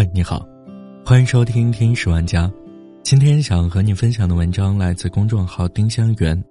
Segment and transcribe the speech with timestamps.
[0.00, 0.48] 嗨，你好，
[1.04, 2.44] 欢迎收听《听十万家》。
[3.02, 6.42] 今天想和你分享的文章来自公众号“丁香园”。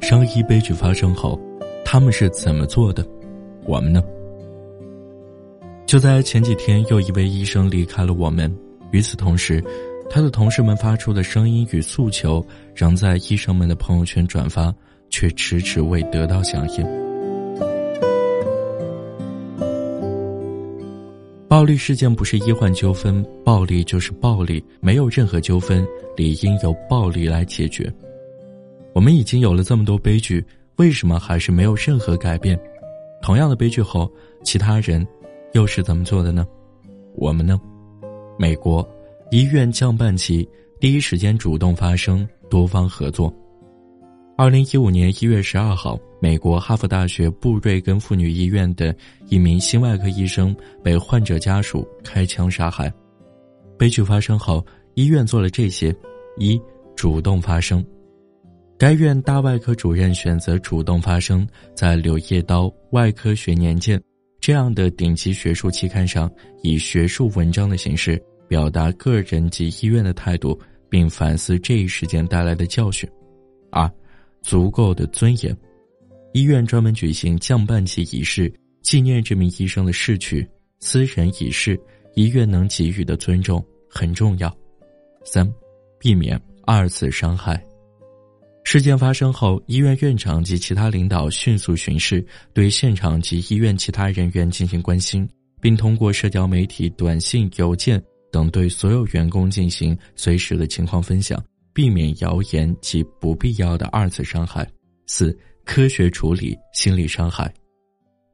[0.00, 1.36] 伤医悲剧发生后，
[1.84, 3.04] 他们是怎么做的？
[3.66, 4.00] 我们呢？
[5.84, 8.48] 就在前几天，又一位医生离开了我们。
[8.92, 9.60] 与此同时，
[10.08, 14.72] 他的同事们发出的声音与诉求，仍在医生们的朋友圈转发，
[15.10, 16.86] 却迟迟未得到响应。
[21.54, 25.86] 暴力事件不是医患纠纷，暴力就是暴力，没有任何纠纷
[26.16, 27.88] 理应由暴力来解决。
[28.92, 30.44] 我们已经有了这么多悲剧，
[30.78, 32.58] 为什么还是没有任何改变？
[33.22, 34.10] 同样的悲剧后，
[34.42, 35.06] 其他人
[35.52, 36.44] 又是怎么做的呢？
[37.14, 37.60] 我们呢？
[38.36, 38.84] 美国
[39.30, 40.48] 医院降半旗，
[40.80, 43.32] 第一时间主动发声，多方合作。
[44.36, 45.98] 二零一五年一月十二号。
[46.20, 48.96] 美国哈佛大学布瑞根妇女医院的
[49.28, 52.90] 一名心外科医生被患者家属开枪杀害。
[53.78, 55.94] 悲剧发生后，医院做了这些：
[56.38, 56.58] 一、
[56.96, 57.84] 主动发声。
[58.78, 61.46] 该院大外科主任选择主动发声，
[61.76, 63.98] 在《柳叶刀外科学年鉴》
[64.40, 66.28] 这样的顶级学术期刊上，
[66.62, 73.06] 以学术文章的形式表达个人及医院的态度，并反思这一事件带来的教训。
[73.70, 73.90] 二、
[74.44, 75.56] 足够的尊严。
[76.32, 80.48] 医院专门举行降半旗仪式，纪念这名医生的逝去。
[80.78, 81.80] 私人仪式，
[82.14, 84.54] 医院能给予的尊重很重要。
[85.24, 85.50] 三，
[85.98, 87.64] 避免二次伤害。
[88.64, 95.28] 事件发生后，医院院长及其他领导迅速巡视，对现场及医院其他人员进行关心，
[95.60, 101.42] 并通过社交媒体、短信、邮件等对所有员工进行随时的情况分享，
[101.74, 104.66] 避免谣言及不必要的二次伤害。
[105.06, 105.36] 四。
[105.66, 107.50] 科学处理心理伤害。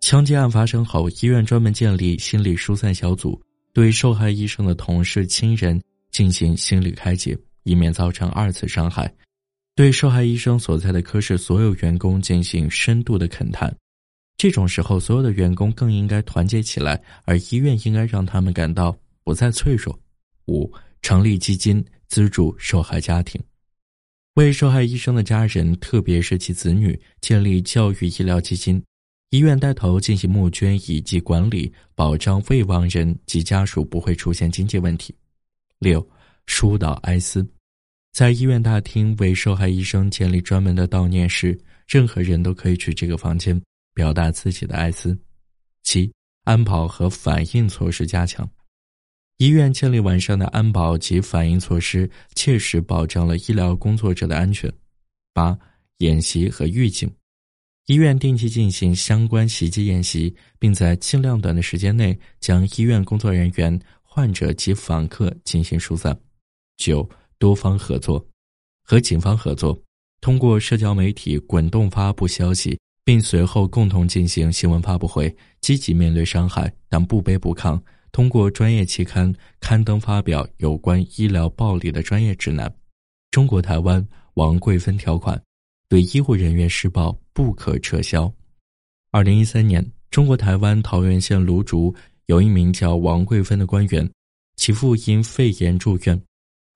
[0.00, 3.40] 枪击案发生后，医院专门建立心理疏散小组，
[3.72, 5.80] 对受害医生的同事、亲人
[6.10, 9.08] 进行心理开解，以免造成二次伤害。
[9.76, 13.72] 对受害医生所在的科室所有员工进行深度的恳谈。
[14.36, 19.96] 这种时候，所有的员工更应该团结起来，而医院应该让他们感到不再脆弱。
[20.48, 20.68] 五、
[21.00, 23.42] 成立基金资助受害家庭。
[24.34, 28.82] 为受害医生的家人，特别是其子女，建立教育医疗基金。
[29.30, 35.14] 医院带头进行募捐以及管理，保障未亡人及家属不会出现经济问题。
[35.78, 36.04] 六，
[36.46, 37.48] 疏导哀思，
[38.12, 41.56] 在医院大厅为受害医生建立专门的悼念室，
[41.86, 43.60] 任何人都可以去这个房间
[43.94, 45.16] 表达自己的哀思。
[45.84, 46.12] 七，
[46.44, 48.48] 安保和反应措施加强。
[49.40, 54.70] 医院建立完善的安保及反应措施，切实保障了医疗工作者的安全。
[55.32, 55.58] 八、
[55.96, 57.10] 演习和预警，
[57.86, 66.14] 医院定期进行相关袭击演习，并在尽量短的时间内将医院工作人员、患者及访客进行疏散。
[66.76, 67.08] 九、
[67.38, 68.22] 多方合作，
[68.84, 69.82] 和警方合作，
[70.20, 77.80] 通过社交媒体滚动发布消息，并随后共同进行新闻发布会，积极面对伤害，但不卑不亢。
[78.12, 82.72] 通过专业期刊刊登发表有关医疗暴力的专业指南，
[83.30, 85.40] 中国台湾王桂芬条款，
[85.88, 88.32] 对医护人员施暴不可撤销。
[89.12, 91.94] 二零一三年，中国台湾桃源县芦竹
[92.26, 94.08] 有一名叫王桂芬的官员，
[94.56, 96.20] 其父因肺炎住院，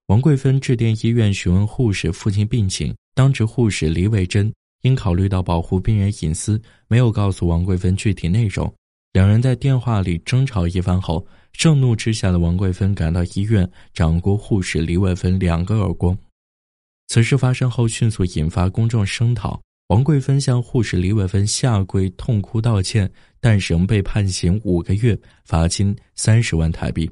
[0.07, 4.53] 王桂芬致电医院询问护士父亲病情，当值护士李伟珍
[4.83, 8.73] 因考虑到保护病人隐私，没有告诉王桂芬具体内容。
[9.15, 16.19] 两人在电话里争吵一番后，盛怒之下的王桂芬赶到医院，掌掴护士李伟芬两个耳光。
[17.07, 19.63] 此事发生后，迅速引发公众声讨。
[19.87, 23.09] 王桂芬向护士李伟芬下跪痛哭道歉，
[23.41, 27.09] 但仍被判刑五个月，罚金三十万台币。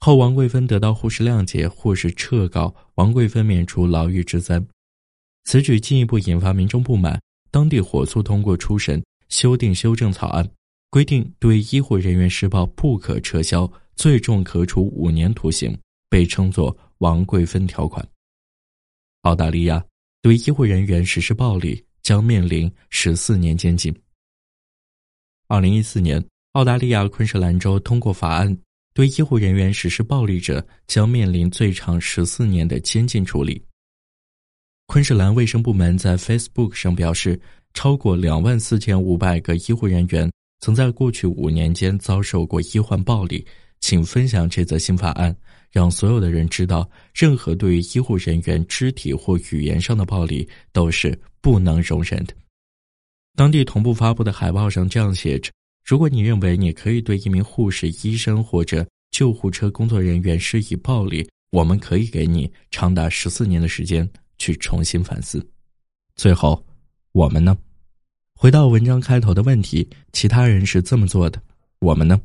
[0.00, 4.60] 后王桂芬得到护士谅解，护士撤告，王桂芬免除牢狱之灾。
[5.44, 10.50] 此举进一步引发民众不满，当地火速通过初审修订修正草案。
[10.90, 15.78] 规定对医护人员施暴不可撤销，最重可处五年徒刑，
[16.08, 18.06] 被称作“王贵芬条款”。
[19.22, 19.84] 澳大利亚
[20.20, 23.94] 对医护人员实施暴力将面临十四年监禁。
[25.46, 26.22] 二零一四年，
[26.52, 28.58] 澳大利亚昆士兰州通过法案，
[28.92, 33.62] 对医护人员实施暴力者将面临最长十四年的监禁处理。
[34.86, 37.40] 昆士兰卫生部门在 Facebook 上表示，
[37.74, 40.28] 超过两万四千五百个医护人员。
[40.60, 43.44] 曾在过去五年间遭受过医患暴力，
[43.80, 45.34] 请分享这则新法案，
[45.70, 52.34] 让所有的人知道，任何对于医护人员肢体或语言上的暴力都是不能容忍的。
[53.36, 55.50] 当地同步发布的海报上这样写着
[55.82, 65.44] ：“如果你认为你可以对一名护士、医生或者救护车工作人员施以暴力，我们可以给你长达十四年的时间去重新反思。
[66.16, 66.62] 最后，
[67.12, 67.56] 我们呢？
[68.42, 71.38] 回到文章开头的问题，其他人是这么做的，
[71.80, 72.18] 我们呢？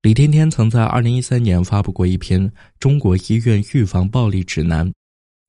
[0.00, 2.40] 李天天曾在二零一三年发布过一篇
[2.80, 4.88] 《中国医院预防暴力指南》，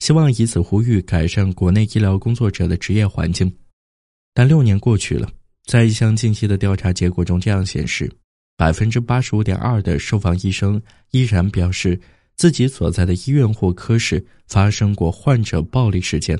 [0.02, 3.50] 希望以此呼吁改善国内医疗工作者的职业环境。
[4.34, 5.32] 但六年过去了，
[5.64, 8.12] 在一项近期的调查结果中，这样显示。
[8.58, 11.98] 百分之八十五点二的受访医生依然表示
[12.36, 16.38] 自己所在的医院或科室发生过患者暴力事件，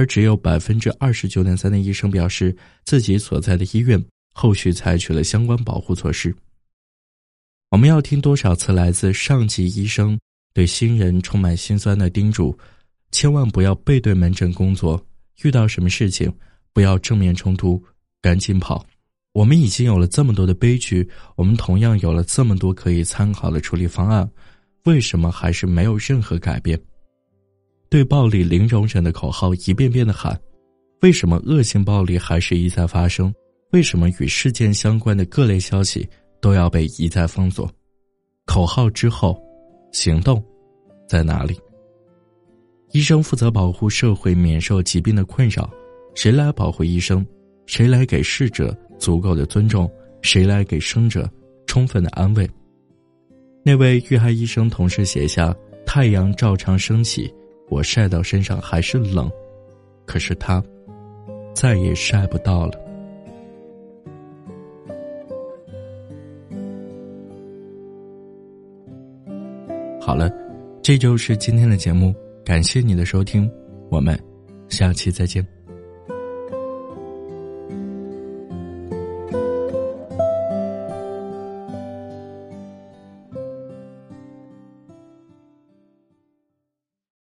[0.00, 2.56] 而只有百分之二十九点三的医生表示
[2.86, 4.02] 自己所在的医院
[4.32, 6.34] 后续采取了相关保护措施。
[7.70, 10.18] 我们要听多少次来自上级医生
[10.54, 12.58] 对新人充满心酸的叮嘱：
[13.12, 15.04] 千万不要背对门诊工作，
[15.42, 16.32] 遇到什么事情
[16.72, 17.82] 不要正面冲突，
[18.22, 18.82] 赶紧跑。
[19.32, 21.06] 我们已经有了这么多的悲剧，
[21.36, 24.26] 我们同样有了这么多可以参考的处理方案，
[24.84, 26.80] 为什么还是没有任何改变？
[27.90, 30.40] 对暴力零容忍的口号一遍遍的喊，
[31.00, 33.34] 为什么恶性暴力还是一再发生？
[33.72, 36.08] 为什么与事件相关的各类消息
[36.40, 37.68] 都要被一再封锁？
[38.46, 39.36] 口号之后，
[39.90, 40.40] 行动
[41.08, 41.58] 在哪里？
[42.92, 45.68] 医生负责保护社会免受疾病的困扰，
[46.14, 47.26] 谁来保护医生？
[47.66, 48.76] 谁来给逝者？
[49.00, 49.90] 足够的尊重，
[50.22, 51.28] 谁来给生者
[51.66, 52.48] 充分的安慰？
[53.64, 57.32] 那位遇害医生同事写下：“太阳照常升起，
[57.70, 59.30] 我晒到身上还是冷，
[60.04, 60.62] 可是他
[61.54, 62.72] 再也晒不到了。”
[70.00, 70.28] 好了，
[70.82, 72.12] 这就是今天的节目，
[72.44, 73.48] 感谢你的收听，
[73.90, 74.18] 我们
[74.68, 75.59] 下期再见。